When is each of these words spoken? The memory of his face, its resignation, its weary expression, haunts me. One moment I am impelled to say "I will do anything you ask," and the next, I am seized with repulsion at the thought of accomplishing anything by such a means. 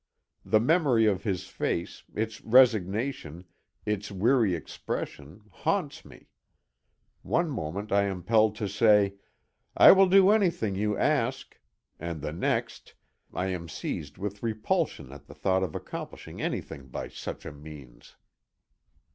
The 0.43 0.59
memory 0.59 1.05
of 1.05 1.25
his 1.25 1.45
face, 1.47 2.01
its 2.15 2.41
resignation, 2.43 3.45
its 3.85 4.11
weary 4.11 4.55
expression, 4.55 5.41
haunts 5.51 6.03
me. 6.03 6.29
One 7.21 7.51
moment 7.51 7.91
I 7.91 8.05
am 8.05 8.17
impelled 8.17 8.55
to 8.55 8.67
say 8.67 9.13
"I 9.77 9.91
will 9.91 10.09
do 10.09 10.31
anything 10.31 10.73
you 10.73 10.97
ask," 10.97 11.55
and 11.99 12.19
the 12.19 12.33
next, 12.33 12.95
I 13.31 13.49
am 13.49 13.69
seized 13.69 14.17
with 14.17 14.41
repulsion 14.41 15.11
at 15.11 15.27
the 15.27 15.35
thought 15.35 15.61
of 15.61 15.75
accomplishing 15.75 16.41
anything 16.41 16.87
by 16.87 17.07
such 17.07 17.45
a 17.45 17.51
means. 17.53 18.15